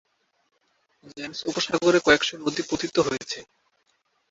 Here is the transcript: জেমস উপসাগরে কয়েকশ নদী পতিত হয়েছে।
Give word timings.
জেমস 1.11 1.39
উপসাগরে 1.49 1.99
কয়েকশ 2.05 2.29
নদী 2.43 2.61
পতিত 2.69 2.95
হয়েছে। 3.07 3.39